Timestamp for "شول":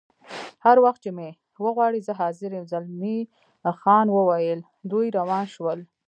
5.53-5.79